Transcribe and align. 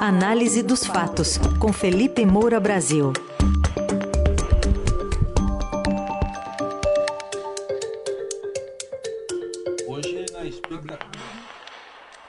Análise 0.00 0.62
dos 0.62 0.86
fatos, 0.86 1.38
com 1.58 1.72
Felipe 1.72 2.24
Moura 2.24 2.60
Brasil. 2.60 3.12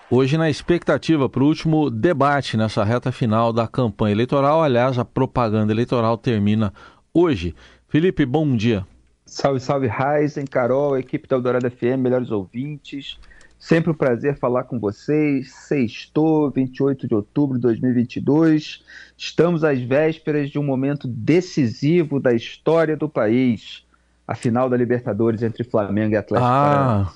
Hoje, 0.10 0.36
na 0.36 0.50
expectativa 0.50 1.30
para 1.30 1.44
o 1.44 1.46
último 1.46 1.92
debate 1.92 2.58
nessa 2.58 2.84
reta 2.84 3.12
final 3.12 3.54
da 3.54 3.68
campanha 3.68 4.14
eleitoral, 4.14 4.64
aliás, 4.64 4.98
a 4.98 5.06
propaganda 5.06 5.72
eleitoral 5.72 6.18
termina 6.18 6.74
hoje. 7.14 7.54
Felipe, 7.88 8.26
bom 8.26 8.56
dia. 8.56 8.84
Salve, 9.28 9.60
salve, 9.60 9.88
Ryzen, 9.88 10.48
Carol, 10.48 10.98
equipe 10.98 11.28
da 11.28 11.36
Eldorado 11.36 11.70
FM, 11.70 11.98
melhores 12.02 12.32
ouvintes. 12.32 13.20
Sempre 13.60 13.92
um 13.92 13.94
prazer 13.94 14.38
falar 14.40 14.64
com 14.64 14.80
vocês. 14.80 15.52
Sextou, 15.54 16.50
28 16.50 17.08
de 17.08 17.14
outubro 17.14 17.58
de 17.58 17.62
2022. 17.64 18.82
Estamos 19.18 19.64
às 19.66 19.82
vésperas 19.82 20.50
de 20.50 20.58
um 20.58 20.64
momento 20.64 21.08
decisivo 21.08 22.20
da 22.20 22.34
história 22.34 22.96
do 22.96 23.10
país. 23.10 23.84
A 24.26 24.34
final 24.34 24.70
da 24.70 24.78
Libertadores 24.78 25.44
entre 25.44 25.64
Flamengo 25.64 26.14
e 26.14 26.18
Atlético 26.18 26.48
Ah, 26.48 27.12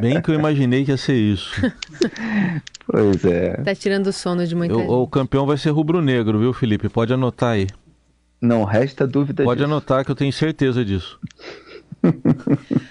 bem 0.00 0.20
que 0.20 0.30
eu 0.30 0.34
imaginei 0.34 0.84
que 0.84 0.90
ia 0.90 0.96
ser 0.96 1.14
isso. 1.16 1.50
Pois 2.92 3.24
é. 3.24 3.52
Tá 3.62 3.72
tirando 3.72 4.08
o 4.08 4.12
sono 4.12 4.44
de 4.44 4.52
muita 4.56 4.74
Eu- 4.74 4.80
gente. 4.80 4.90
o 4.90 5.06
campeão 5.06 5.46
vai 5.46 5.56
ser 5.56 5.70
rubro-negro, 5.70 6.40
viu, 6.40 6.52
Felipe? 6.52 6.88
Pode 6.88 7.12
anotar 7.12 7.50
aí. 7.50 7.68
Não 8.40 8.64
resta 8.64 9.06
dúvida 9.06 9.44
Pode 9.44 9.58
disso. 9.60 9.70
anotar 9.70 10.04
que 10.04 10.10
eu 10.10 10.14
tenho 10.16 10.32
certeza 10.32 10.84
disso. 10.84 11.16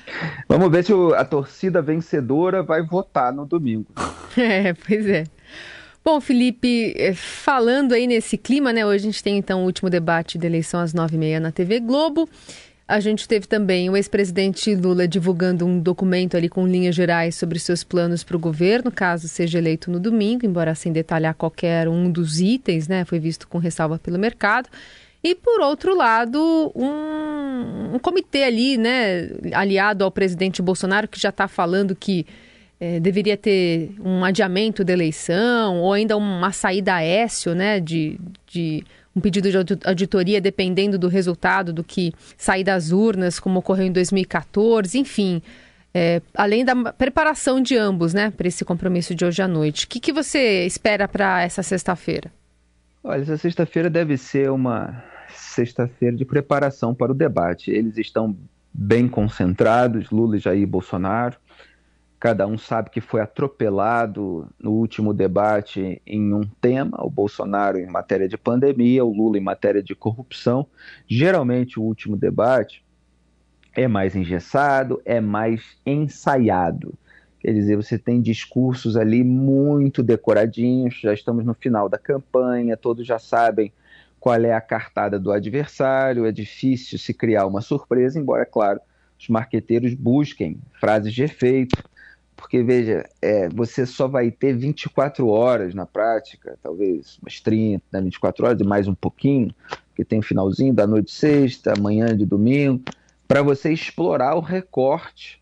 Vamos 0.50 0.72
ver 0.72 0.84
se 0.84 0.92
a 1.16 1.24
torcida 1.24 1.80
vencedora 1.80 2.64
vai 2.64 2.82
votar 2.82 3.32
no 3.32 3.46
domingo. 3.46 3.86
É, 4.38 4.74
pois 4.74 5.08
é. 5.08 5.24
Bom, 6.06 6.22
Felipe, 6.22 6.94
eh, 6.96 7.16
falando 7.16 7.94
aí 7.94 8.06
nesse 8.06 8.38
clima, 8.38 8.72
né? 8.72 8.86
Hoje 8.86 9.04
a 9.04 9.12
gente 9.12 9.24
tem 9.24 9.38
então 9.38 9.64
o 9.64 9.66
último 9.66 9.90
debate 9.90 10.38
da 10.38 10.46
eleição 10.46 10.80
às 10.80 10.94
nove 10.94 11.16
e 11.16 11.20
meia 11.20 11.40
na 11.40 11.52
TV 11.52 11.80
Globo. 11.80 12.30
A 12.88 13.00
gente 13.00 13.28
teve 13.28 13.48
também 13.48 13.90
o 13.90 13.98
ex-presidente 13.98 14.74
Lula 14.76 15.08
divulgando 15.08 15.66
um 15.66 15.80
documento 15.80 16.38
ali 16.38 16.48
com 16.48 16.66
linhas 16.66 16.96
gerais 16.96 17.36
sobre 17.36 17.60
seus 17.60 17.84
planos 17.84 18.24
para 18.24 18.38
o 18.38 18.40
governo, 18.40 18.92
caso 18.92 19.28
seja 19.28 19.58
eleito 19.58 19.92
no 19.92 20.00
domingo, 20.00 20.46
embora 20.46 20.74
sem 20.74 20.94
detalhar 20.94 21.34
qualquer 21.34 21.90
um 21.90 22.10
dos 22.10 22.40
itens, 22.40 22.88
né? 22.88 23.04
Foi 23.04 23.20
visto 23.20 23.48
com 23.48 23.58
ressalva 23.58 23.98
pelo 23.98 24.18
mercado. 24.18 24.70
E, 25.24 25.36
por 25.36 25.60
outro 25.62 25.96
lado, 25.96 26.72
um, 26.76 27.96
um 27.96 28.00
comitê 28.00 28.44
ali, 28.44 28.78
né, 28.78 29.30
aliado 29.54 30.04
ao 30.06 30.12
presidente 30.12 30.62
Bolsonaro, 30.62 31.08
que 31.08 31.20
já 31.20 31.30
está 31.30 31.48
falando 31.48 31.94
que 31.96 32.26
eh, 32.80 33.00
deveria 33.02 33.36
ter 33.36 33.92
um 34.00 34.24
adiamento 34.24 34.84
da 34.84 34.94
eleição, 34.94 35.82
ou 35.82 35.92
ainda 35.92 36.16
uma 36.16 36.52
saída 36.54 36.96
aécio, 36.96 37.54
né, 37.54 37.82
de, 37.82 38.18
de 38.48 38.82
um 39.14 39.20
pedido 39.20 39.52
de 39.52 39.58
audi- 39.58 39.80
auditoria, 39.84 40.40
dependendo 40.40 40.98
do 40.98 41.10
resultado 41.10 41.74
do 41.74 41.84
que 41.84 42.14
sair 42.38 42.64
das 42.64 42.92
urnas, 42.92 43.40
como 43.42 43.60
ocorreu 43.60 43.88
em 43.88 43.92
2014, 43.92 44.98
enfim. 44.98 45.42
eh, 45.94 46.22
além 46.34 46.64
da 46.64 46.94
preparação 46.94 47.60
de 47.60 47.76
ambos, 47.76 48.14
né, 48.14 48.32
para 48.32 48.48
esse 48.48 48.64
compromisso 48.64 49.14
de 49.14 49.26
hoje 49.26 49.42
à 49.42 49.48
noite. 49.50 49.86
O 49.86 49.90
que, 49.90 50.00
que 50.00 50.14
você 50.14 50.66
espera 50.66 51.10
para 51.10 51.42
essa 51.42 51.62
sexta-feira? 51.62 52.32
Olha, 53.10 53.24
essa 53.24 53.38
sexta-feira 53.38 53.90
deve 53.90 54.16
ser 54.18 54.52
uma 54.52 55.04
sexta-feira 55.30 56.16
de 56.16 56.24
preparação 56.24 56.94
para 56.94 57.12
o 57.12 57.16
debate. 57.16 57.72
Eles 57.72 57.98
estão 57.98 58.38
bem 58.72 59.08
concentrados, 59.08 60.12
Lula, 60.12 60.38
Jair 60.38 60.62
e 60.62 60.66
Bolsonaro. 60.68 61.36
Cada 62.20 62.46
um 62.46 62.56
sabe 62.56 62.92
que 62.92 63.02
foi 63.02 63.20
atropelado 63.20 64.48
no 64.60 64.74
último 64.74 65.12
debate 65.12 66.00
em 66.06 66.36
um 66.36 66.42
tema, 66.62 67.04
o 67.04 67.10
Bolsonaro 67.10 67.80
em 67.80 67.88
matéria 67.88 68.28
de 68.28 68.38
pandemia, 68.38 69.04
o 69.04 69.12
Lula 69.12 69.40
em 69.40 69.42
matéria 69.42 69.82
de 69.82 69.96
corrupção. 69.96 70.68
Geralmente 71.08 71.80
o 71.80 71.84
último 71.84 72.16
debate 72.16 72.86
é 73.74 73.88
mais 73.88 74.16
engessado, 74.16 75.02
é 75.04 75.20
mais 75.20 75.80
ensaiado. 75.84 76.94
Quer 77.40 77.54
dizer, 77.54 77.78
você 77.78 77.98
tem 77.98 78.22
discursos 78.22 78.98
ali 78.98 79.24
muito 79.24 80.04
decoradinhos, 80.04 81.00
já 81.02 81.14
estamos 81.14 81.46
no 81.46 81.54
final 81.54 81.88
da 81.88 81.98
campanha, 81.98 82.76
todos 82.76 83.08
já 83.08 83.18
sabem 83.18 83.72
qual 84.20 84.36
é 84.36 84.54
a 84.54 84.60
cartada 84.60 85.18
do 85.18 85.32
adversário, 85.32 86.26
é 86.26 86.32
difícil 86.32 87.00
se 87.00 87.14
criar 87.14 87.46
uma 87.46 87.62
surpresa, 87.62 88.20
embora, 88.20 88.46
claro, 88.46 88.82
os 89.18 89.30
marqueteiros 89.30 89.94
busquem 89.94 90.58
frases 90.80 91.14
de 91.14 91.24
efeito, 91.24 91.82
porque, 92.36 92.62
veja, 92.62 93.06
é, 93.22 93.48
você 93.50 93.86
só 93.86 94.08
vai 94.08 94.32
ter 94.32 94.54
24 94.54 95.28
horas 95.28 95.74
na 95.74 95.86
prática, 95.86 96.58
talvez 96.62 97.18
umas 97.22 97.40
30, 97.40 97.84
né, 97.92 98.02
24 98.02 98.46
horas 98.46 98.62
e 98.62 98.64
mais 98.64 98.88
um 98.88 98.96
pouquinho, 98.96 99.54
porque 99.88 100.04
tem 100.04 100.20
o 100.20 100.24
finalzinho 100.24 100.74
da 100.74 100.88
noite 100.88 101.12
sexta, 101.12 101.74
amanhã 101.78 102.16
de 102.16 102.26
domingo, 102.26 102.82
para 103.28 103.42
você 103.42 103.72
explorar 103.72 104.36
o 104.36 104.40
recorte 104.42 105.40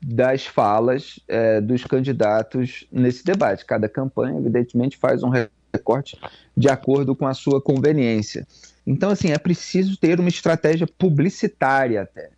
das 0.00 0.46
falas 0.46 1.18
é, 1.26 1.60
dos 1.60 1.84
candidatos 1.84 2.86
nesse 2.90 3.24
debate. 3.24 3.64
Cada 3.64 3.88
campanha, 3.88 4.38
evidentemente, 4.38 4.96
faz 4.96 5.22
um 5.22 5.30
recorte 5.72 6.18
de 6.56 6.68
acordo 6.68 7.14
com 7.14 7.26
a 7.26 7.34
sua 7.34 7.60
conveniência. 7.60 8.46
Então, 8.86 9.10
assim, 9.10 9.32
é 9.32 9.38
preciso 9.38 9.98
ter 9.98 10.18
uma 10.18 10.28
estratégia 10.28 10.86
publicitária 10.86 12.02
até. 12.02 12.30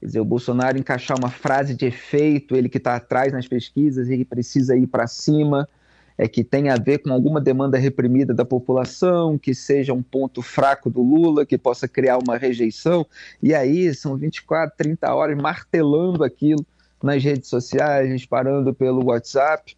Quer 0.00 0.06
dizer, 0.06 0.20
o 0.20 0.24
Bolsonaro 0.24 0.76
encaixar 0.76 1.18
uma 1.18 1.30
frase 1.30 1.74
de 1.74 1.86
efeito, 1.86 2.54
ele 2.54 2.68
que 2.68 2.76
está 2.76 2.96
atrás 2.96 3.32
nas 3.32 3.48
pesquisas, 3.48 4.10
ele 4.10 4.24
precisa 4.24 4.76
ir 4.76 4.86
para 4.86 5.06
cima, 5.06 5.66
é 6.18 6.28
que 6.28 6.44
tem 6.44 6.68
a 6.68 6.76
ver 6.76 6.98
com 6.98 7.10
alguma 7.10 7.40
demanda 7.40 7.78
reprimida 7.78 8.34
da 8.34 8.44
população, 8.44 9.38
que 9.38 9.54
seja 9.54 9.92
um 9.92 10.02
ponto 10.02 10.42
fraco 10.42 10.90
do 10.90 11.02
Lula, 11.02 11.46
que 11.46 11.56
possa 11.56 11.88
criar 11.88 12.18
uma 12.18 12.36
rejeição. 12.36 13.06
E 13.42 13.54
aí 13.54 13.92
são 13.94 14.16
24, 14.16 14.76
30 14.76 15.14
horas 15.14 15.36
martelando 15.36 16.22
aquilo 16.22 16.64
nas 17.04 17.22
redes 17.22 17.48
sociais, 17.48 18.08
disparando 18.08 18.72
pelo 18.72 19.04
WhatsApp, 19.04 19.76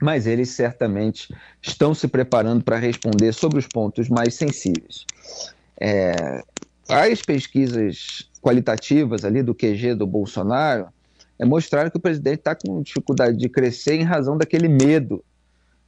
mas 0.00 0.26
eles 0.26 0.48
certamente 0.50 1.34
estão 1.60 1.94
se 1.94 2.08
preparando 2.08 2.64
para 2.64 2.78
responder 2.78 3.32
sobre 3.32 3.58
os 3.58 3.66
pontos 3.66 4.08
mais 4.08 4.34
sensíveis. 4.34 5.04
É, 5.78 6.42
as 6.88 7.20
pesquisas 7.20 8.30
qualitativas 8.40 9.24
ali 9.24 9.42
do 9.42 9.54
QG 9.54 9.94
do 9.94 10.06
Bolsonaro 10.06 10.88
é, 11.38 11.44
mostraram 11.44 11.90
que 11.90 11.98
o 11.98 12.00
presidente 12.00 12.38
está 12.38 12.54
com 12.54 12.80
dificuldade 12.80 13.36
de 13.36 13.48
crescer 13.48 13.94
em 13.94 14.04
razão 14.04 14.38
daquele 14.38 14.68
medo 14.68 15.22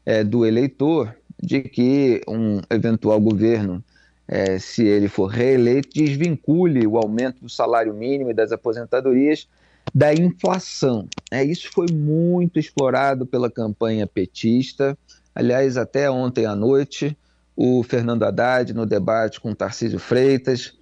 é, 0.04 0.22
do 0.22 0.44
eleitor 0.44 1.16
de 1.42 1.62
que 1.62 2.20
um 2.28 2.60
eventual 2.68 3.18
governo, 3.18 3.82
é, 4.28 4.58
se 4.58 4.84
ele 4.84 5.08
for 5.08 5.26
reeleito, 5.26 5.88
desvincule 5.94 6.86
o 6.86 6.98
aumento 6.98 7.40
do 7.40 7.48
salário 7.48 7.94
mínimo 7.94 8.30
e 8.30 8.34
das 8.34 8.52
aposentadorias 8.52 9.48
da 9.94 10.14
inflação. 10.14 11.08
É, 11.30 11.44
isso 11.44 11.70
foi 11.72 11.86
muito 11.92 12.58
explorado 12.58 13.26
pela 13.26 13.50
campanha 13.50 14.06
petista. 14.06 14.96
Aliás, 15.34 15.76
até 15.76 16.10
ontem 16.10 16.46
à 16.46 16.54
noite, 16.54 17.16
o 17.56 17.82
Fernando 17.82 18.22
Haddad, 18.22 18.72
no 18.72 18.86
debate 18.86 19.40
com 19.40 19.54
Tarcísio 19.54 19.98
Freitas, 19.98 20.72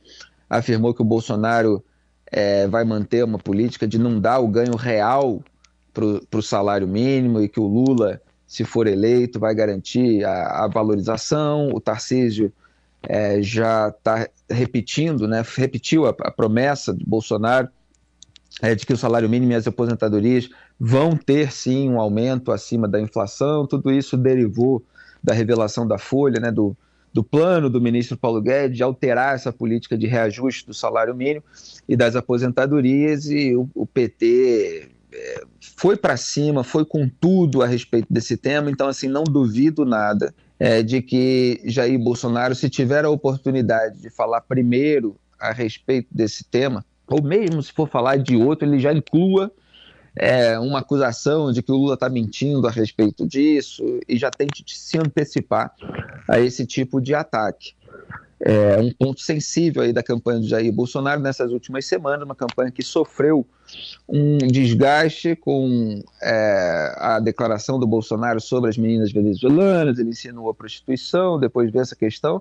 afirmou 0.49 0.95
que 0.95 1.03
o 1.03 1.05
Bolsonaro 1.05 1.85
é, 2.31 2.67
vai 2.67 2.85
manter 2.85 3.25
uma 3.25 3.39
política 3.39 3.87
de 3.87 3.99
não 3.99 4.21
dar 4.21 4.39
o 4.39 4.49
ganho 4.49 4.77
real 4.77 5.43
para 5.93 6.39
o 6.39 6.43
salário 6.43 6.87
mínimo 6.87 7.41
e 7.41 7.49
que 7.49 7.59
o 7.59 7.67
Lula, 7.67 8.21
se 8.47 8.65
for 8.65 8.87
eleito, 8.87 9.41
vai 9.41 9.55
garantir 9.55 10.25
a, 10.25 10.65
a 10.65 10.69
valorização. 10.69 11.71
O 11.73 11.81
Tarcísio 11.81 12.53
é, 13.03 13.43
já 13.43 13.89
está 13.89 14.29
repetindo, 14.49 15.27
né, 15.27 15.43
repetiu 15.57 16.07
a, 16.07 16.11
a 16.11 16.31
promessa 16.31 16.93
do 16.93 17.05
Bolsonaro 17.05 17.69
é, 18.61 18.75
de 18.75 18.85
que 18.85 18.93
o 18.93 18.97
salário 18.97 19.29
mínimo 19.29 19.53
e 19.53 19.55
as 19.55 19.67
aposentadorias 19.67 20.49
vão 20.79 21.17
ter 21.17 21.53
sim 21.53 21.89
um 21.89 22.01
aumento 22.01 22.51
acima 22.51 22.89
da 22.89 23.01
inflação. 23.01 23.67
Tudo 23.67 23.91
isso 23.91 24.17
derivou 24.17 24.83
da 25.23 25.33
revelação 25.33 25.87
da 25.87 25.99
Folha, 25.99 26.41
né, 26.41 26.51
do, 26.51 26.77
do 27.13 27.23
plano 27.23 27.69
do 27.69 27.81
ministro 27.81 28.17
Paulo 28.17 28.41
Guedes 28.41 28.77
de 28.77 28.83
alterar 28.83 29.35
essa 29.35 29.53
política 29.53 29.97
de 29.97 30.07
reajuste 30.07 30.67
do 30.67 30.75
salário 30.75 31.15
mínimo 31.15 31.45
e 31.89 31.97
das 31.97 32.17
aposentadorias, 32.17 33.27
e 33.27 33.55
o, 33.55 33.69
o 33.75 33.87
PT 33.87 34.89
é, 35.13 35.45
foi 35.77 35.97
para 35.97 36.17
cima, 36.17 36.63
foi 36.63 36.85
com 36.85 37.09
tudo 37.09 37.63
a 37.63 37.67
respeito 37.67 38.07
desse 38.11 38.37
tema. 38.37 38.71
Então, 38.71 38.89
assim, 38.89 39.09
não 39.09 39.25
duvido 39.25 39.85
nada 39.85 40.35
é, 40.59 40.83
de 40.83 41.01
que 41.01 41.61
Jair 41.65 41.99
Bolsonaro, 41.99 42.55
se 42.55 42.69
tiver 42.69 43.05
a 43.05 43.11
oportunidade 43.11 44.01
de 44.01 44.11
falar 44.11 44.41
primeiro 44.43 45.17
a 45.39 45.53
respeito 45.53 46.09
desse 46.11 46.45
tema, 46.45 46.85
ou 47.09 47.23
mesmo 47.23 47.63
se 47.63 47.73
for 47.73 47.89
falar 47.89 48.17
de 48.17 48.37
outro, 48.37 48.69
ele 48.69 48.79
já 48.79 48.93
inclua 48.93 49.51
é, 50.17 50.59
uma 50.59 50.81
acusação 50.81 51.53
de 51.53 51.63
que 51.63 51.71
o 51.71 51.77
Lula 51.77 51.95
está 51.95 52.09
mentindo 52.09 52.67
a 52.67 52.71
respeito 52.71 53.27
disso 53.27 54.01
e 54.09 54.17
já 54.17 54.31
tente 54.31 54.65
se 54.67 54.99
antecipar 54.99 55.73
a 56.29 56.41
esse 56.41 56.67
tipo 56.67 57.01
de 57.01 57.15
ataque. 57.15 57.75
É, 58.41 58.79
um 58.79 58.93
ponto 58.93 59.21
sensível 59.21 59.83
aí 59.83 59.93
da 59.93 60.03
campanha 60.03 60.39
do 60.39 60.47
Jair 60.47 60.73
Bolsonaro 60.73 61.21
nessas 61.21 61.51
últimas 61.51 61.87
semanas, 61.87 62.25
uma 62.25 62.35
campanha 62.35 62.71
que 62.71 62.83
sofreu 62.83 63.45
um 64.09 64.39
desgaste 64.39 65.35
com 65.37 66.01
é, 66.23 66.95
a 66.97 67.21
declaração 67.21 67.79
do 67.79 67.87
Bolsonaro 67.87 68.41
sobre 68.41 68.71
as 68.71 68.79
meninas 68.79 69.11
venezuelanas, 69.11 69.99
ele 69.99 70.11
insinuou 70.11 70.51
a 70.51 70.55
prostituição, 70.55 71.39
depois 71.39 71.71
veio 71.71 71.83
essa 71.83 71.97
questão, 71.97 72.41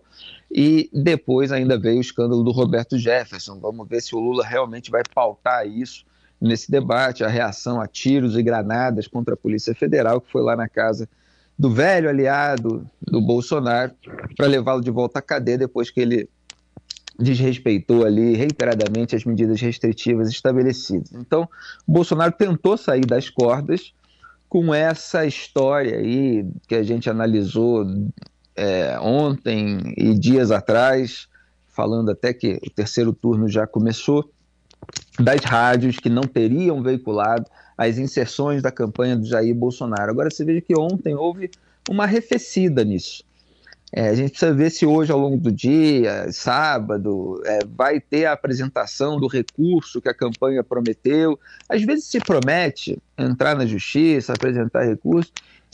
e 0.52 0.90
depois 0.94 1.52
ainda 1.52 1.78
veio 1.78 1.98
o 1.98 2.02
escândalo 2.02 2.44
do 2.44 2.52
Roberto 2.52 2.98
Jefferson. 2.98 3.60
Vamos 3.60 3.88
ver 3.88 4.02
se 4.02 4.16
o 4.16 4.20
Lula 4.20 4.46
realmente 4.46 4.92
vai 4.92 5.02
pautar 5.14 5.68
isso 5.68 6.06
nesse 6.40 6.70
debate, 6.72 7.24
a 7.24 7.28
reação 7.28 7.82
a 7.82 7.88
tiros 7.88 8.38
e 8.38 8.44
granadas 8.44 9.08
contra 9.08 9.34
a 9.34 9.38
Polícia 9.38 9.74
Federal, 9.74 10.22
que 10.22 10.32
foi 10.32 10.44
lá 10.44 10.56
na 10.56 10.70
casa 10.70 11.10
do 11.58 11.72
velho 11.72 12.10
aliado 12.10 12.86
do 13.02 13.20
Bolsonaro 13.20 13.94
para 14.36 14.48
levá-lo 14.48 14.82
de 14.82 14.92
volta 14.92 15.20
à 15.20 15.22
cadeia 15.22 15.58
depois 15.58 15.90
que 15.90 16.00
ele 16.00 16.30
desrespeitou 17.20 18.06
ali 18.06 18.36
reiteradamente 18.36 19.16
as 19.16 19.26
medidas 19.26 19.60
restritivas 19.60 20.30
estabelecidas. 20.30 21.12
Então, 21.14 21.50
Bolsonaro 21.88 22.32
tentou 22.32 22.78
sair 22.78 23.06
das 23.06 23.30
cordas 23.30 23.94
com 24.48 24.74
essa 24.74 25.26
história 25.26 25.98
aí 25.98 26.46
que 26.68 26.76
a 26.76 26.84
gente 26.84 27.10
analisou 27.10 27.86
é, 28.56 29.00
ontem 29.00 29.94
e 29.98 30.14
dias 30.14 30.52
atrás, 30.52 31.28
falando 31.68 32.12
até 32.12 32.34
que 32.34 32.60
o 32.66 32.70
terceiro 32.70 33.12
turno 33.14 33.50
já 33.50 33.66
começou, 33.66 34.32
das 35.20 35.44
rádios 35.44 35.98
que 35.98 36.10
não 36.10 36.24
teriam 36.24 36.82
veiculado 36.82 37.46
as 37.78 37.98
inserções 37.98 38.62
da 38.62 38.72
campanha 38.72 39.16
do 39.16 39.26
Jair 39.26 39.54
Bolsonaro. 39.54 40.12
Agora 40.12 40.30
você 40.30 40.44
veja 40.44 40.62
que 40.62 40.78
ontem 40.78 41.16
houve 41.16 41.52
uma 41.90 42.04
arrefecida 42.04 42.84
nisso. 42.84 43.24
É, 43.92 44.10
a 44.10 44.16
gente 44.16 44.32
precisa 44.32 44.54
ver 44.54 44.70
se 44.70 44.86
hoje, 44.86 45.12
ao 45.12 45.20
longo 45.20 45.38
do 45.38 45.52
dia, 45.52 46.30
sábado, 46.32 47.42
é, 47.46 47.60
vai 47.66 48.02
ter 48.02 48.26
a 48.26 48.34
apresentação 48.34 49.18
do 49.18 49.28
recurso 49.28 50.02
que 50.02 50.10
a 50.10 50.14
campanha 50.14 50.64
prometeu. 50.64 51.40
Às 51.70 51.84
vezes 51.84 52.06
se 52.06 52.20
promete 52.20 53.02
entrar 53.18 53.56
na 53.56 53.66
justiça, 53.66 54.34
apresentar 54.34 54.84
recurso, 54.84 55.32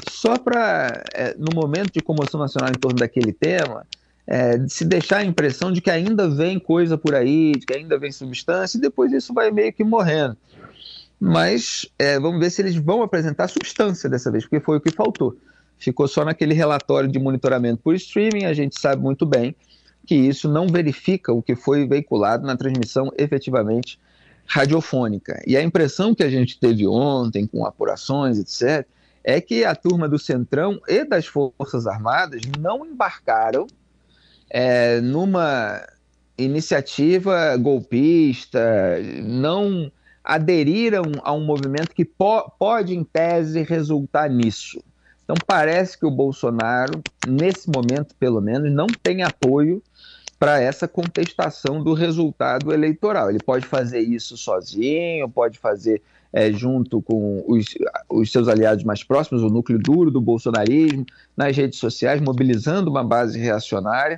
só 0.08 0.38
para, 0.38 1.04
é, 1.14 1.36
no 1.38 1.56
momento 1.56 1.92
de 1.94 2.02
comoção 2.02 2.40
nacional 2.40 2.70
em 2.70 2.80
torno 2.80 3.00
daquele 3.00 3.34
tema, 3.34 3.86
é, 4.26 4.60
se 4.68 4.86
deixar 4.86 5.18
a 5.18 5.26
impressão 5.26 5.72
de 5.72 5.82
que 5.82 5.92
ainda 5.92 6.30
vem 6.30 6.60
coisa 6.60 6.98
por 6.98 7.14
aí, 7.16 7.52
de 7.54 7.66
que 7.66 7.76
ainda 7.76 7.98
vem 7.98 8.12
substância, 8.12 8.78
e 8.78 8.82
depois 8.82 9.12
isso 9.12 9.34
vai 9.34 9.52
meio 9.52 9.74
que 9.74 9.84
morrendo. 9.84 10.38
Mas 11.20 11.88
é, 11.98 12.20
vamos 12.20 12.40
ver 12.40 12.50
se 12.50 12.62
eles 12.62 12.76
vão 12.76 13.02
apresentar 13.02 13.48
substância 13.48 14.10
dessa 14.10 14.32
vez, 14.32 14.44
porque 14.44 14.60
foi 14.60 14.78
o 14.78 14.82
que 14.82 14.92
faltou 14.92 15.38
ficou 15.84 16.08
só 16.08 16.24
naquele 16.24 16.54
relatório 16.54 17.10
de 17.10 17.20
monitoramento 17.20 17.82
por 17.84 17.94
streaming. 17.96 18.46
A 18.46 18.54
gente 18.54 18.80
sabe 18.80 19.02
muito 19.02 19.26
bem 19.26 19.56
que 20.06 20.16
isso 20.16 20.50
não 20.50 20.68
verifica 20.68 21.34
o 21.34 21.42
que 21.42 21.56
foi 21.56 21.88
veiculado 21.88 22.46
na 22.46 22.56
transmissão 22.56 23.12
efetivamente 23.18 24.00
radiofônica. 24.46 25.42
E 25.46 25.56
a 25.56 25.62
impressão 25.62 26.16
que 26.16 26.24
a 26.24 26.30
gente 26.30 26.60
teve 26.60 26.88
ontem, 26.88 27.46
com 27.46 27.66
apurações, 27.66 28.38
etc., 28.40 28.86
é 29.24 29.40
que 29.40 29.64
a 29.64 29.74
turma 29.74 30.08
do 30.08 30.20
Centrão 30.20 30.82
e 30.88 31.06
das 31.06 31.26
Forças 31.26 31.88
Armadas 31.88 32.42
não 32.60 32.86
embarcaram 32.86 33.68
é, 34.54 35.02
numa 35.02 35.82
iniciativa 36.38 37.58
golpista, 37.58 38.62
não 39.24 39.92
aderiram 40.24 41.12
a 41.24 41.34
um 41.34 41.44
movimento 41.44 41.94
que 41.94 42.06
po 42.06 42.50
pode, 42.58 42.96
em 42.96 43.04
tese, 43.04 43.64
resultar 43.64 44.30
nisso. 44.30 44.82
Então 45.24 45.36
parece 45.48 45.98
que 45.98 46.06
o 46.06 46.12
Bolsonaro, 46.12 47.02
nesse 47.28 47.68
momento 47.70 48.16
pelo 48.20 48.40
menos, 48.40 48.72
não 48.72 48.88
tem 48.88 49.24
apoio 49.24 49.82
para 50.38 50.62
essa 50.62 50.88
contestação 50.88 51.84
do 51.84 51.94
resultado 51.94 52.72
eleitoral. 52.72 53.30
Ele 53.30 53.40
pode 53.40 53.66
fazer 53.66 54.02
isso 54.02 54.38
sozinho, 54.38 55.30
pode 55.30 55.58
fazer 55.58 56.02
é, 56.34 56.52
junto 56.52 57.02
com 57.02 57.44
os, 57.48 57.68
os, 58.10 58.32
seus 58.32 58.48
aliados 58.48 58.84
mais 58.84 59.04
próximos, 59.04 59.42
o 59.42 59.50
núcleo 59.50 59.80
duro 59.80 60.12
do 60.12 60.20
bolsonarismo, 60.20 61.06
nas 61.38 61.56
redes 61.56 61.80
sociais, 61.80 62.20
mobilizando 62.20 62.90
uma 62.90 63.04
base 63.04 63.40
reacionária, 63.40 64.18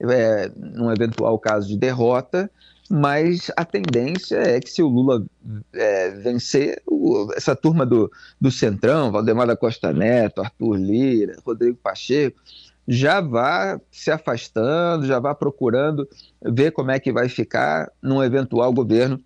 é, 0.00 0.50
num 0.56 0.90
eventual 0.90 1.38
caso 1.38 1.68
de 1.68 1.76
derrota, 1.76 2.50
mas 2.90 3.50
a 3.56 3.64
tendência 3.64 4.36
é 4.36 4.58
que 4.58 4.70
se 4.70 4.82
o 4.82 4.88
Lula 4.88 5.24
é, 5.72 6.10
vencer, 6.10 6.82
o, 6.86 7.32
essa 7.36 7.54
turma 7.54 7.86
do, 7.86 8.10
do 8.40 8.50
Centrão, 8.50 9.12
Valdemar 9.12 9.46
da 9.46 9.56
Costa 9.56 9.92
Neto, 9.92 10.40
Arthur 10.40 10.76
Lira, 10.76 11.36
Rodrigo 11.46 11.78
Pacheco, 11.80 12.40
já 12.88 13.20
vá 13.20 13.80
se 13.92 14.10
afastando, 14.10 15.06
já 15.06 15.20
vá 15.20 15.34
procurando 15.34 16.08
ver 16.42 16.72
como 16.72 16.90
é 16.90 16.98
que 16.98 17.12
vai 17.12 17.28
ficar 17.28 17.88
num 18.02 18.22
eventual 18.22 18.72
governo 18.72 19.20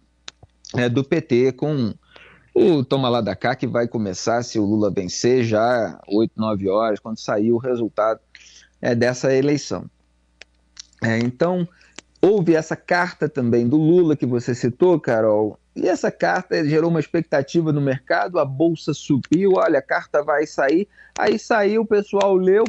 é, 0.75 0.88
do 0.88 1.03
PT 1.03 1.53
com 1.53 1.94
o 2.55 2.85
toma 2.85 3.09
lá 3.09 3.20
da 3.20 3.35
cá 3.35 3.56
que 3.56 3.67
vai 3.67 3.88
começar 3.88 4.43
se 4.43 4.59
o 4.59 4.65
Lula 4.65 4.91
vencer 4.91 5.43
já 5.43 5.99
8, 6.06 6.32
9 6.37 6.69
horas, 6.69 7.00
quando 7.00 7.19
sair 7.19 7.50
o 7.50 7.59
resultado 7.59 8.20
é, 8.81 8.94
dessa 8.94 9.35
eleição. 9.35 9.91
É, 11.05 11.19
então, 11.19 11.69
Houve 12.27 12.55
essa 12.55 12.75
carta 12.75 13.29
também 13.29 13.69
do 13.69 13.77
Lula 13.77 14.17
que 14.17 14.25
você 14.25 14.55
citou, 14.55 14.99
Carol, 14.99 15.59
e 15.77 15.87
essa 15.87 16.11
carta 16.11 16.67
gerou 16.67 16.89
uma 16.89 16.99
expectativa 16.99 17.71
no 17.71 17.83
mercado, 17.83 18.39
a 18.39 18.47
bolsa 18.47 18.95
subiu, 18.95 19.56
olha, 19.56 19.79
a 19.79 19.83
carta 19.83 20.23
vai 20.23 20.47
sair. 20.47 20.89
Aí 21.19 21.39
saiu, 21.39 21.83
o 21.83 21.87
pessoal 21.87 22.35
leu, 22.35 22.65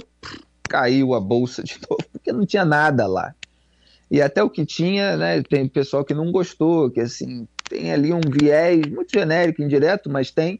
caiu 0.67 1.13
a 1.13 1.21
bolsa 1.21 1.63
de 1.63 1.79
novo, 1.89 2.03
porque 2.11 2.33
não 2.33 2.45
tinha 2.45 2.65
nada 2.65 3.07
lá. 3.07 3.33
E 4.11 4.21
até 4.21 4.43
o 4.43 4.49
que 4.49 4.65
tinha, 4.65 5.15
né, 5.15 5.41
tem 5.41 5.69
pessoal 5.69 6.03
que 6.03 6.13
não 6.13 6.33
gostou, 6.33 6.91
que 6.91 6.99
assim, 6.99 7.47
tem 7.69 7.93
ali 7.93 8.11
um 8.11 8.19
viés 8.29 8.85
muito 8.87 9.09
genérico, 9.09 9.61
indireto, 9.61 10.09
mas 10.09 10.31
tem, 10.31 10.59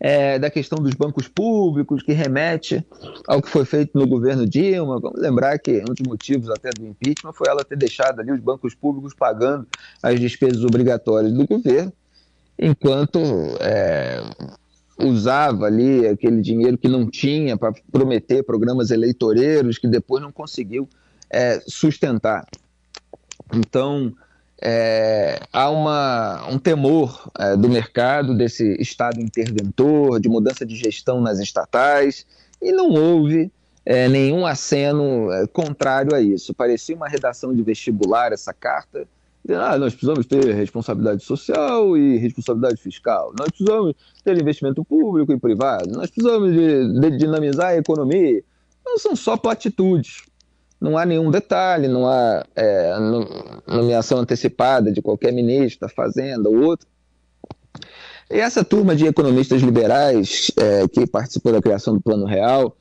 é, 0.00 0.38
da 0.38 0.50
questão 0.50 0.78
dos 0.78 0.94
bancos 0.94 1.26
públicos, 1.26 2.02
que 2.02 2.12
remete 2.12 2.84
ao 3.26 3.42
que 3.42 3.48
foi 3.48 3.64
feito 3.64 3.98
no 3.98 4.06
governo 4.06 4.46
Dilma. 4.46 5.00
Vamos 5.00 5.20
lembrar 5.20 5.58
que 5.58 5.80
um 5.80 5.92
dos 5.92 6.06
motivos 6.06 6.50
até 6.50 6.70
do 6.70 6.86
impeachment 6.86 7.32
foi 7.32 7.48
ela 7.48 7.64
ter 7.64 7.76
deixado 7.76 8.20
ali 8.20 8.30
os 8.30 8.40
bancos 8.40 8.74
públicos 8.74 9.12
pagando 9.14 9.66
as 10.02 10.18
despesas 10.20 10.64
obrigatórias 10.64 11.32
do 11.32 11.46
governo, 11.46 11.92
enquanto 12.58 13.18
é, 13.60 14.22
usava 14.98 15.66
ali 15.66 16.06
aquele 16.06 16.40
dinheiro 16.40 16.78
que 16.78 16.88
não 16.88 17.10
tinha 17.10 17.56
para 17.56 17.72
prometer 17.90 18.42
programas 18.44 18.90
eleitoreiros 18.90 19.78
que 19.78 19.88
depois 19.88 20.22
não 20.22 20.30
conseguiu 20.30 20.88
é, 21.30 21.60
sustentar. 21.66 22.46
Então, 23.52 24.12
é, 24.60 25.40
há 25.52 25.70
uma, 25.70 26.48
um 26.48 26.58
temor 26.58 27.30
é, 27.38 27.56
do 27.56 27.68
mercado, 27.68 28.36
desse 28.36 28.76
Estado 28.80 29.20
interventor, 29.20 30.20
de 30.20 30.28
mudança 30.28 30.66
de 30.66 30.74
gestão 30.74 31.20
nas 31.20 31.38
estatais, 31.38 32.26
e 32.60 32.72
não 32.72 32.90
houve 32.90 33.50
é, 33.86 34.08
nenhum 34.08 34.44
aceno 34.44 35.32
é, 35.32 35.46
contrário 35.46 36.14
a 36.14 36.20
isso. 36.20 36.52
Parecia 36.52 36.96
uma 36.96 37.08
redação 37.08 37.54
de 37.54 37.62
vestibular 37.62 38.32
essa 38.32 38.52
carta. 38.52 39.06
Ah, 39.50 39.78
nós 39.78 39.94
precisamos 39.94 40.26
ter 40.26 40.52
responsabilidade 40.54 41.24
social 41.24 41.96
e 41.96 42.18
responsabilidade 42.18 42.82
fiscal. 42.82 43.32
Nós 43.38 43.48
precisamos 43.48 43.94
ter 44.22 44.38
investimento 44.38 44.84
público 44.84 45.32
e 45.32 45.38
privado. 45.38 45.90
Nós 45.90 46.10
precisamos 46.10 46.52
de, 46.52 47.00
de 47.00 47.16
dinamizar 47.16 47.68
a 47.68 47.76
economia. 47.76 48.42
Não 48.84 48.98
são 48.98 49.16
só 49.16 49.38
platitudes 49.38 50.27
não 50.80 50.96
há 50.96 51.04
nenhum 51.04 51.30
detalhe, 51.30 51.88
não 51.88 52.06
há 52.06 52.44
é, 52.54 52.94
nomeação 53.66 54.18
antecipada 54.18 54.92
de 54.92 55.02
qualquer 55.02 55.32
ministro 55.32 55.80
da 55.80 55.88
Fazenda 55.88 56.48
ou 56.48 56.60
outro. 56.62 56.86
E 58.30 58.38
essa 58.38 58.64
turma 58.64 58.94
de 58.94 59.06
economistas 59.06 59.62
liberais 59.62 60.50
é, 60.56 60.86
que 60.86 61.06
participou 61.06 61.52
da 61.52 61.62
criação 61.62 61.94
do 61.94 62.00
Plano 62.00 62.26
Real, 62.26 62.76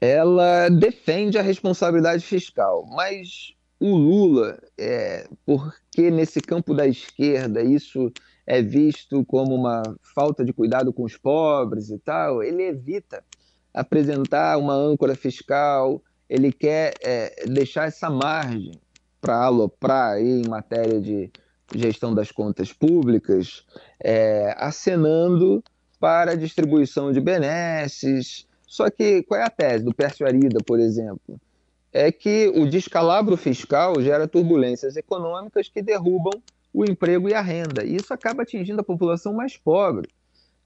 ela 0.00 0.68
defende 0.68 1.38
a 1.38 1.42
responsabilidade 1.42 2.24
fiscal, 2.24 2.86
mas 2.86 3.54
o 3.80 3.96
Lula, 3.96 4.58
é, 4.78 5.26
porque 5.46 6.10
nesse 6.10 6.40
campo 6.40 6.74
da 6.74 6.86
esquerda 6.86 7.62
isso 7.62 8.12
é 8.46 8.60
visto 8.60 9.24
como 9.24 9.54
uma 9.54 9.82
falta 10.14 10.44
de 10.44 10.52
cuidado 10.52 10.92
com 10.92 11.04
os 11.04 11.16
pobres 11.16 11.90
e 11.90 11.98
tal, 11.98 12.42
ele 12.42 12.62
evita 12.62 13.24
apresentar 13.72 14.58
uma 14.58 14.74
âncora 14.74 15.14
fiscal, 15.14 16.02
ele 16.28 16.52
quer 16.52 16.94
é, 17.02 17.44
deixar 17.46 17.86
essa 17.86 18.08
margem 18.10 18.72
para 19.20 19.44
aloprar 19.44 20.14
aí 20.14 20.42
em 20.42 20.48
matéria 20.48 21.00
de 21.00 21.30
gestão 21.74 22.14
das 22.14 22.30
contas 22.30 22.72
públicas, 22.72 23.64
é, 24.02 24.54
acenando 24.58 25.62
para 25.98 26.32
a 26.32 26.36
distribuição 26.36 27.12
de 27.12 27.20
benesses. 27.20 28.46
Só 28.66 28.90
que 28.90 29.22
qual 29.22 29.40
é 29.40 29.44
a 29.44 29.50
tese 29.50 29.84
do 29.84 29.94
Pércio 29.94 30.26
Arida, 30.26 30.58
por 30.64 30.78
exemplo? 30.78 31.40
É 31.92 32.10
que 32.10 32.52
o 32.54 32.68
descalabro 32.68 33.36
fiscal 33.36 34.00
gera 34.02 34.28
turbulências 34.28 34.96
econômicas 34.96 35.68
que 35.68 35.80
derrubam 35.80 36.42
o 36.72 36.84
emprego 36.84 37.28
e 37.28 37.34
a 37.34 37.40
renda. 37.40 37.84
E 37.84 37.96
isso 37.96 38.12
acaba 38.12 38.42
atingindo 38.42 38.80
a 38.80 38.84
população 38.84 39.32
mais 39.32 39.56
pobre 39.56 40.08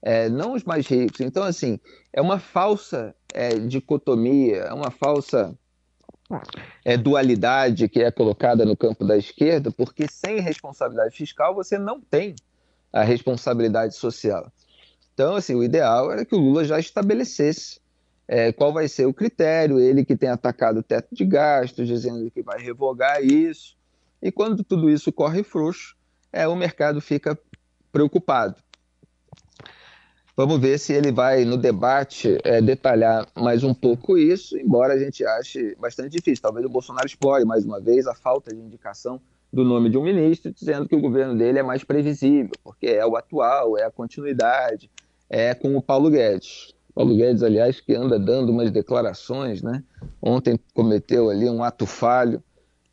é, 0.01 0.29
não 0.29 0.53
os 0.53 0.63
mais 0.63 0.87
ricos. 0.87 1.19
Então, 1.21 1.43
assim, 1.43 1.79
é 2.13 2.21
uma 2.21 2.39
falsa 2.39 3.15
é, 3.33 3.49
dicotomia, 3.59 4.57
é 4.57 4.73
uma 4.73 4.91
falsa 4.91 5.57
é, 6.85 6.95
dualidade 6.95 7.89
que 7.89 8.01
é 8.01 8.11
colocada 8.11 8.65
no 8.65 8.77
campo 8.77 9.05
da 9.05 9.17
esquerda, 9.17 9.71
porque 9.71 10.07
sem 10.07 10.39
responsabilidade 10.39 11.15
fiscal 11.15 11.53
você 11.55 11.77
não 11.77 11.99
tem 11.99 12.35
a 12.93 13.03
responsabilidade 13.03 13.95
social. 13.95 14.51
Então, 15.13 15.35
assim, 15.35 15.55
o 15.55 15.63
ideal 15.63 16.11
era 16.11 16.23
que 16.23 16.35
o 16.35 16.39
Lula 16.39 16.63
já 16.63 16.79
estabelecesse 16.79 17.79
é, 18.27 18.51
qual 18.51 18.71
vai 18.71 18.87
ser 18.87 19.05
o 19.05 19.13
critério, 19.13 19.79
ele 19.79 20.05
que 20.05 20.15
tem 20.15 20.29
atacado 20.29 20.79
o 20.79 20.83
teto 20.83 21.13
de 21.13 21.25
gastos, 21.25 21.87
dizendo 21.87 22.29
que 22.29 22.43
vai 22.43 22.61
revogar 22.61 23.23
isso, 23.23 23.75
e 24.21 24.31
quando 24.31 24.63
tudo 24.63 24.89
isso 24.89 25.11
corre 25.11 25.43
frouxo, 25.43 25.95
é, 26.31 26.47
o 26.47 26.55
mercado 26.55 27.01
fica 27.01 27.37
preocupado. 27.91 28.55
Vamos 30.39 30.57
ver 30.61 30.79
se 30.79 30.93
ele 30.93 31.11
vai, 31.11 31.43
no 31.43 31.57
debate, 31.57 32.37
é, 32.45 32.61
detalhar 32.61 33.27
mais 33.35 33.61
um 33.61 33.73
pouco 33.73 34.17
isso, 34.17 34.57
embora 34.57 34.93
a 34.93 34.97
gente 34.97 35.25
ache 35.25 35.75
bastante 35.77 36.11
difícil. 36.11 36.41
Talvez 36.41 36.65
o 36.65 36.69
Bolsonaro 36.69 37.05
explore 37.05 37.43
mais 37.43 37.65
uma 37.65 37.77
vez 37.77 38.07
a 38.07 38.15
falta 38.15 38.55
de 38.55 38.61
indicação 38.61 39.19
do 39.51 39.65
nome 39.65 39.89
de 39.89 39.97
um 39.97 40.01
ministro, 40.01 40.49
dizendo 40.53 40.87
que 40.87 40.95
o 40.95 41.01
governo 41.01 41.37
dele 41.37 41.59
é 41.59 41.61
mais 41.61 41.83
previsível, 41.83 42.53
porque 42.63 42.87
é 42.87 43.05
o 43.05 43.17
atual, 43.17 43.77
é 43.77 43.83
a 43.83 43.91
continuidade, 43.91 44.89
é 45.29 45.53
com 45.53 45.75
o 45.75 45.81
Paulo 45.81 46.09
Guedes. 46.09 46.73
Paulo 46.95 47.17
Guedes, 47.17 47.43
aliás, 47.43 47.81
que 47.81 47.93
anda 47.93 48.17
dando 48.17 48.53
umas 48.53 48.71
declarações, 48.71 49.61
né? 49.61 49.83
Ontem 50.21 50.57
cometeu 50.73 51.29
ali 51.29 51.49
um 51.49 51.61
ato 51.61 51.85
falho, 51.85 52.41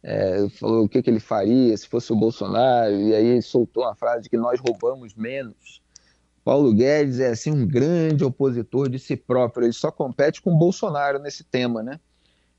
é, 0.02 0.48
falou 0.48 0.86
o 0.86 0.88
que, 0.88 1.00
que 1.00 1.08
ele 1.08 1.20
faria 1.20 1.76
se 1.76 1.86
fosse 1.86 2.12
o 2.12 2.16
Bolsonaro, 2.16 2.92
e 2.92 3.14
aí 3.14 3.40
soltou 3.40 3.84
uma 3.84 3.94
frase 3.94 4.24
de 4.24 4.30
que 4.30 4.36
nós 4.36 4.58
roubamos 4.58 5.14
menos. 5.14 5.85
Paulo 6.46 6.72
Guedes 6.72 7.18
é 7.18 7.30
assim 7.30 7.50
um 7.50 7.66
grande 7.66 8.24
opositor 8.24 8.88
de 8.88 9.00
si 9.00 9.16
próprio, 9.16 9.66
ele 9.66 9.72
só 9.72 9.90
compete 9.90 10.40
com 10.40 10.56
Bolsonaro 10.56 11.18
nesse 11.18 11.42
tema, 11.42 11.82
né? 11.82 11.98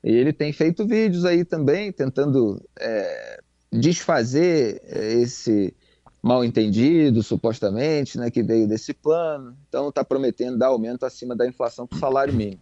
E 0.04 0.14
ele 0.14 0.30
tem 0.30 0.52
feito 0.52 0.86
vídeos 0.86 1.24
aí 1.24 1.42
também 1.42 1.90
tentando 1.90 2.62
é, 2.78 3.40
desfazer 3.72 4.82
é, 4.84 5.14
esse 5.14 5.74
mal 6.22 6.44
entendido, 6.44 7.22
supostamente, 7.22 8.18
né, 8.18 8.30
que 8.30 8.42
veio 8.42 8.68
desse 8.68 8.92
plano. 8.92 9.56
Então 9.70 9.88
está 9.88 10.04
prometendo 10.04 10.58
dar 10.58 10.66
aumento 10.66 11.06
acima 11.06 11.34
da 11.34 11.48
inflação 11.48 11.86
para 11.86 11.96
o 11.96 11.98
salário 11.98 12.34
mínimo. 12.34 12.60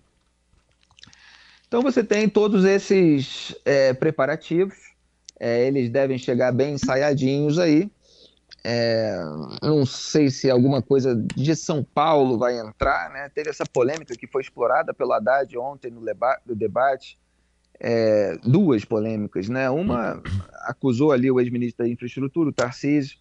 Então 1.66 1.82
você 1.82 2.04
tem 2.04 2.28
todos 2.28 2.64
esses 2.64 3.52
é, 3.64 3.92
preparativos, 3.92 4.76
é, 5.40 5.66
eles 5.66 5.90
devem 5.90 6.18
chegar 6.18 6.52
bem 6.52 6.74
ensaiadinhos 6.74 7.58
aí. 7.58 7.90
É, 8.68 9.14
não 9.62 9.86
sei 9.86 10.28
se 10.28 10.50
alguma 10.50 10.82
coisa 10.82 11.14
de 11.36 11.54
São 11.54 11.84
Paulo 11.84 12.36
vai 12.36 12.58
entrar, 12.58 13.10
né? 13.10 13.30
Teve 13.32 13.48
essa 13.48 13.64
polêmica 13.64 14.16
que 14.16 14.26
foi 14.26 14.42
explorada 14.42 14.92
pelo 14.92 15.12
Haddad 15.12 15.56
ontem 15.56 15.88
no, 15.88 16.00
no 16.00 16.54
debate, 16.56 17.16
é, 17.78 18.36
duas 18.42 18.84
polêmicas, 18.84 19.48
né? 19.48 19.70
Uma 19.70 20.20
acusou 20.62 21.12
ali 21.12 21.30
o 21.30 21.38
ex-ministro 21.38 21.84
da 21.84 21.88
Infraestrutura, 21.88 22.50
o 22.50 22.52
Tarcísio, 22.52 23.18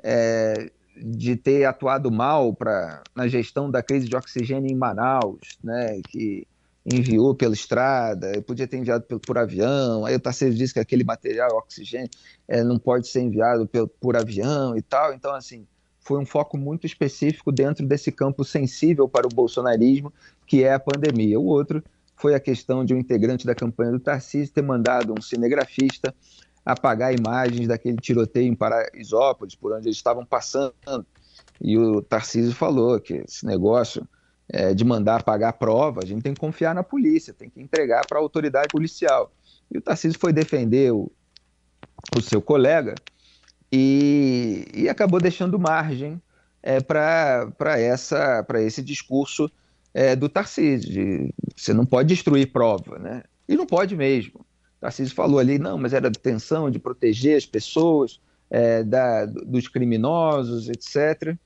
é, 0.00 0.70
de 0.96 1.34
ter 1.34 1.64
atuado 1.64 2.08
mal 2.08 2.54
pra, 2.54 3.02
na 3.16 3.26
gestão 3.26 3.68
da 3.68 3.82
crise 3.82 4.08
de 4.08 4.14
oxigênio 4.14 4.70
em 4.70 4.76
Manaus, 4.76 5.58
né? 5.64 6.00
Que 6.06 6.46
enviou 6.84 7.34
pela 7.34 7.54
estrada, 7.54 8.40
podia 8.42 8.66
ter 8.66 8.76
enviado 8.76 9.04
por, 9.04 9.18
por 9.18 9.38
avião, 9.38 10.04
aí 10.04 10.14
o 10.14 10.20
Tarcísio 10.20 10.54
disse 10.54 10.74
que 10.74 10.80
aquele 10.80 11.04
material, 11.04 11.56
oxigênio, 11.56 12.10
é, 12.46 12.62
não 12.62 12.78
pode 12.78 13.08
ser 13.08 13.22
enviado 13.22 13.66
por, 13.66 13.88
por 13.88 14.16
avião 14.16 14.76
e 14.76 14.82
tal, 14.82 15.14
então 15.14 15.34
assim, 15.34 15.66
foi 15.98 16.18
um 16.18 16.26
foco 16.26 16.58
muito 16.58 16.86
específico 16.86 17.50
dentro 17.50 17.86
desse 17.86 18.12
campo 18.12 18.44
sensível 18.44 19.08
para 19.08 19.26
o 19.26 19.34
bolsonarismo, 19.34 20.12
que 20.46 20.62
é 20.62 20.74
a 20.74 20.78
pandemia. 20.78 21.40
O 21.40 21.46
outro 21.46 21.82
foi 22.14 22.34
a 22.34 22.40
questão 22.40 22.84
de 22.84 22.92
um 22.92 22.98
integrante 22.98 23.46
da 23.46 23.54
campanha 23.54 23.92
do 23.92 23.98
Tarcísio 23.98 24.52
ter 24.52 24.62
mandado 24.62 25.14
um 25.18 25.22
cinegrafista 25.22 26.14
apagar 26.64 27.14
imagens 27.14 27.68
daquele 27.68 27.96
tiroteio 27.96 28.48
em 28.48 28.54
Paraisópolis, 28.54 29.54
por 29.54 29.72
onde 29.72 29.88
eles 29.88 29.96
estavam 29.96 30.24
passando. 30.24 30.74
E 31.60 31.76
o 31.76 32.00
Tarcísio 32.02 32.54
falou 32.54 32.98
que 33.00 33.22
esse 33.26 33.44
negócio 33.44 34.06
é, 34.48 34.74
de 34.74 34.84
mandar 34.84 35.22
pagar 35.22 35.50
a 35.50 35.52
prova, 35.52 36.00
a 36.02 36.06
gente 36.06 36.22
tem 36.22 36.34
que 36.34 36.40
confiar 36.40 36.74
na 36.74 36.82
polícia, 36.82 37.32
tem 37.32 37.48
que 37.48 37.60
entregar 37.60 38.06
para 38.06 38.18
a 38.18 38.20
autoridade 38.20 38.68
policial. 38.68 39.32
E 39.70 39.78
o 39.78 39.80
Tarcísio 39.80 40.18
foi 40.18 40.32
defender 40.32 40.92
o, 40.92 41.10
o 42.16 42.20
seu 42.20 42.40
colega 42.42 42.94
e, 43.72 44.66
e 44.74 44.88
acabou 44.88 45.20
deixando 45.20 45.58
margem 45.58 46.20
é, 46.62 46.80
para 46.80 48.62
esse 48.62 48.82
discurso 48.82 49.50
é, 49.92 50.14
do 50.14 50.28
Tarcísio. 50.28 50.92
De, 50.92 51.34
você 51.56 51.72
não 51.72 51.86
pode 51.86 52.08
destruir 52.08 52.52
prova, 52.52 52.98
né? 52.98 53.22
E 53.48 53.56
não 53.56 53.66
pode 53.66 53.96
mesmo. 53.96 54.44
Tarcísio 54.80 55.14
falou 55.14 55.38
ali, 55.38 55.58
não, 55.58 55.78
mas 55.78 55.94
era 55.94 56.08
intenção 56.08 56.70
de 56.70 56.78
proteger 56.78 57.38
as 57.38 57.46
pessoas 57.46 58.20
é, 58.50 58.84
da, 58.84 59.24
dos 59.24 59.66
criminosos, 59.68 60.68
etc 60.68 61.36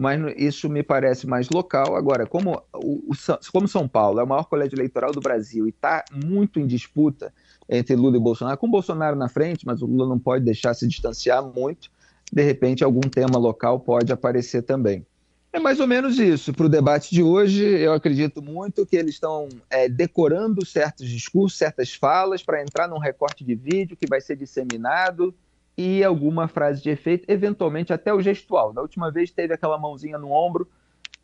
mas 0.00 0.18
isso 0.38 0.66
me 0.70 0.82
parece 0.82 1.26
mais 1.26 1.50
local. 1.50 1.94
Agora, 1.94 2.26
como, 2.26 2.62
o, 2.72 3.10
como 3.52 3.68
São 3.68 3.86
Paulo 3.86 4.18
é 4.18 4.24
o 4.24 4.26
maior 4.26 4.44
colégio 4.44 4.74
eleitoral 4.74 5.12
do 5.12 5.20
Brasil 5.20 5.66
e 5.66 5.68
está 5.68 6.02
muito 6.10 6.58
em 6.58 6.66
disputa 6.66 7.30
entre 7.68 7.94
Lula 7.94 8.16
e 8.16 8.20
Bolsonaro, 8.20 8.56
com 8.56 8.70
Bolsonaro 8.70 9.14
na 9.14 9.28
frente, 9.28 9.66
mas 9.66 9.82
o 9.82 9.86
Lula 9.86 10.08
não 10.08 10.18
pode 10.18 10.42
deixar 10.42 10.72
se 10.72 10.88
distanciar 10.88 11.44
muito, 11.44 11.90
de 12.32 12.42
repente 12.42 12.82
algum 12.82 13.02
tema 13.02 13.38
local 13.38 13.78
pode 13.78 14.10
aparecer 14.10 14.62
também. 14.62 15.04
É 15.52 15.60
mais 15.60 15.80
ou 15.80 15.86
menos 15.86 16.18
isso. 16.18 16.54
Para 16.54 16.64
o 16.64 16.70
debate 16.70 17.14
de 17.14 17.22
hoje, 17.22 17.62
eu 17.62 17.92
acredito 17.92 18.40
muito 18.40 18.86
que 18.86 18.96
eles 18.96 19.16
estão 19.16 19.50
é, 19.68 19.86
decorando 19.86 20.64
certos 20.64 21.06
discursos, 21.06 21.58
certas 21.58 21.92
falas, 21.92 22.42
para 22.42 22.62
entrar 22.62 22.88
num 22.88 22.98
recorte 22.98 23.44
de 23.44 23.54
vídeo 23.54 23.98
que 23.98 24.06
vai 24.06 24.22
ser 24.22 24.36
disseminado 24.36 25.34
e 25.76 26.04
alguma 26.04 26.48
frase 26.48 26.82
de 26.82 26.90
efeito, 26.90 27.24
eventualmente 27.28 27.92
até 27.92 28.12
o 28.12 28.20
gestual. 28.20 28.72
Da 28.72 28.82
última 28.82 29.10
vez 29.10 29.30
teve 29.30 29.54
aquela 29.54 29.78
mãozinha 29.78 30.18
no 30.18 30.30
ombro 30.30 30.68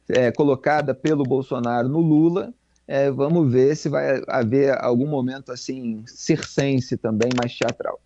é, 0.09 0.31
colocada 0.31 0.95
pelo 0.95 1.25
Bolsonaro 1.25 1.89
no 1.89 2.01
Lula. 2.01 2.55
É, 2.89 3.11
vamos 3.11 3.53
ver 3.53 3.77
se 3.77 3.89
vai 3.89 4.23
haver 4.29 4.77
algum 4.83 5.07
momento 5.07 5.51
assim 5.51 6.05
circense 6.07 6.97
também, 6.97 7.31
mais 7.37 7.57
teatral. 7.57 8.01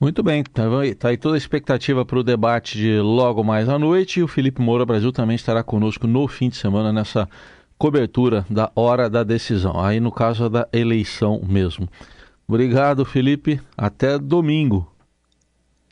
Muito 0.00 0.22
bem, 0.22 0.42
tá, 0.42 0.64
tá 0.98 1.08
aí 1.10 1.16
toda 1.16 1.36
a 1.36 1.38
expectativa 1.38 2.04
para 2.04 2.18
o 2.18 2.24
debate 2.24 2.76
de 2.76 2.98
logo 2.98 3.44
mais 3.44 3.68
à 3.68 3.78
noite 3.78 4.18
e 4.18 4.22
o 4.22 4.28
Felipe 4.28 4.60
Moura 4.60 4.84
Brasil 4.84 5.12
também 5.12 5.36
estará 5.36 5.62
conosco 5.62 6.08
no 6.08 6.26
fim 6.26 6.48
de 6.48 6.56
semana 6.56 6.92
nessa 6.92 7.28
cobertura 7.78 8.44
da 8.50 8.70
hora 8.74 9.08
da 9.08 9.22
decisão, 9.22 9.80
aí 9.80 10.00
no 10.00 10.10
caso 10.10 10.48
da 10.48 10.68
eleição 10.72 11.40
mesmo. 11.44 11.88
Obrigado, 12.46 13.04
Felipe. 13.04 13.60
Até 13.76 14.18
domingo. 14.18 14.91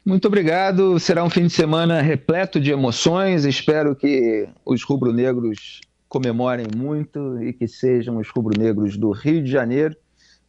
Muito 0.04 0.26
obrigado. 0.28 0.98
Será 0.98 1.22
um 1.22 1.30
fim 1.30 1.46
de 1.46 1.50
semana 1.50 2.00
repleto 2.00 2.58
de 2.58 2.70
emoções. 2.70 3.44
Espero 3.44 3.94
que 3.94 4.48
os 4.64 4.82
rubro-negros 4.82 5.80
comemorem 6.08 6.66
muito 6.74 7.40
e 7.42 7.52
que 7.52 7.68
sejam 7.68 8.16
os 8.16 8.28
rubro-negros 8.28 8.96
do 8.96 9.10
Rio 9.10 9.42
de 9.44 9.50
Janeiro 9.50 9.94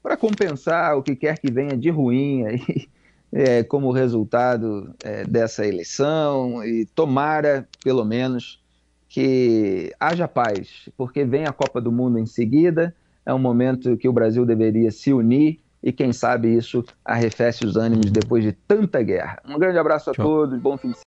para 0.01 0.17
compensar 0.17 0.97
o 0.97 1.03
que 1.03 1.15
quer 1.15 1.37
que 1.37 1.51
venha 1.51 1.77
de 1.77 1.89
ruim 1.89 2.45
aí, 2.45 2.87
é, 3.31 3.63
como 3.63 3.91
resultado 3.91 4.95
é, 5.03 5.23
dessa 5.25 5.67
eleição 5.67 6.63
e 6.65 6.85
tomara, 6.85 7.67
pelo 7.83 8.03
menos, 8.03 8.59
que 9.07 9.93
haja 9.99 10.27
paz, 10.27 10.89
porque 10.97 11.25
vem 11.25 11.45
a 11.45 11.51
Copa 11.51 11.81
do 11.81 11.91
Mundo 11.91 12.17
em 12.17 12.25
seguida, 12.25 12.95
é 13.25 13.33
um 13.33 13.39
momento 13.39 13.97
que 13.97 14.07
o 14.07 14.13
Brasil 14.13 14.45
deveria 14.45 14.89
se 14.89 15.13
unir 15.13 15.59
e 15.83 15.91
quem 15.91 16.13
sabe 16.13 16.55
isso 16.55 16.83
arrefece 17.03 17.65
os 17.65 17.75
ânimos 17.75 18.11
depois 18.11 18.43
de 18.43 18.51
tanta 18.51 19.01
guerra. 19.01 19.41
Um 19.47 19.57
grande 19.57 19.77
abraço 19.77 20.09
a 20.09 20.13
Tchau. 20.13 20.25
todos, 20.25 20.59
bom 20.59 20.77
fim 20.77 20.91
de 20.91 20.97
semana. 20.97 20.99